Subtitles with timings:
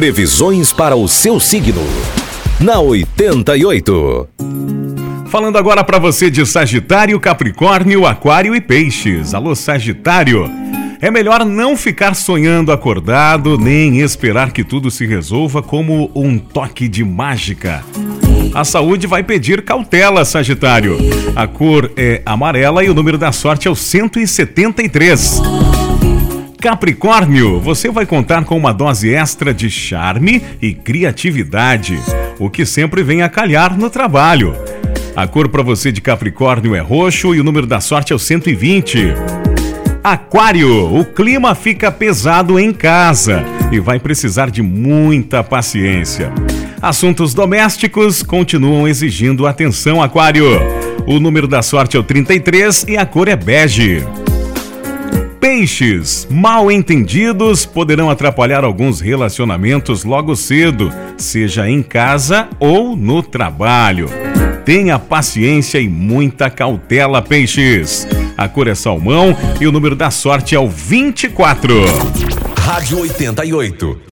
[0.00, 1.82] Previsões para o seu signo.
[2.58, 4.28] Na 88.
[5.26, 9.34] Falando agora para você de Sagitário, Capricórnio, Aquário e Peixes.
[9.34, 10.50] Alô, Sagitário.
[11.02, 16.88] É melhor não ficar sonhando acordado, nem esperar que tudo se resolva como um toque
[16.88, 17.84] de mágica.
[18.54, 20.96] A saúde vai pedir cautela, Sagitário.
[21.36, 25.42] A cor é amarela e o número da sorte é o 173.
[26.60, 31.98] Capricórnio, você vai contar com uma dose extra de charme e criatividade,
[32.38, 34.54] o que sempre vem a calhar no trabalho.
[35.16, 38.18] A cor para você de Capricórnio é roxo e o número da sorte é o
[38.18, 39.14] 120.
[40.04, 46.30] Aquário, o clima fica pesado em casa e vai precisar de muita paciência.
[46.82, 50.44] Assuntos domésticos continuam exigindo atenção, Aquário.
[51.06, 54.04] O número da sorte é o 33 e a cor é bege.
[55.40, 64.10] Peixes, mal entendidos poderão atrapalhar alguns relacionamentos logo cedo, seja em casa ou no trabalho.
[64.66, 68.06] Tenha paciência e muita cautela, peixes.
[68.36, 71.74] A cor é salmão e o número da sorte é o 24.
[72.58, 74.00] Rádio 88.